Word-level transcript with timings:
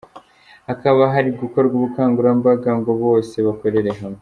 Hakaba 0.67 1.01
hari 1.13 1.29
gukorwa 1.41 1.73
ubukangurambaga 1.77 2.69
ngo 2.79 2.91
bose 3.03 3.35
bakorere 3.47 3.91
hamwe. 3.99 4.19